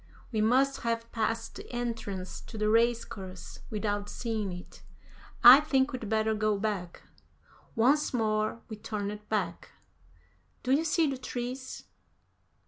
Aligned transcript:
"We 0.31 0.41
must 0.41 0.79
have 0.79 1.11
passed 1.11 1.53
the 1.53 1.71
entrance 1.71 2.41
to 2.47 2.57
the 2.57 2.69
race 2.69 3.05
course 3.05 3.59
without 3.69 4.09
seeing 4.09 4.51
it. 4.51 4.81
I 5.43 5.59
think 5.59 5.91
we'd 5.93 6.09
better 6.09 6.33
go 6.33 6.57
back." 6.57 7.03
Once 7.75 8.11
more 8.11 8.61
we 8.67 8.77
turned 8.77 9.29
back. 9.29 9.73
"Do 10.63 10.71
you 10.71 10.85
see 10.85 11.05
the 11.05 11.19
trees?" 11.19 11.83